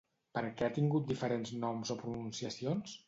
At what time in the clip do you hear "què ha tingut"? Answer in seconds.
0.61-1.05